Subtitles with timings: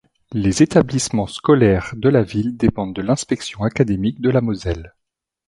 [0.33, 4.95] Les établissements scolaires de la ville dépendent de l'inspection académique de la Moselle.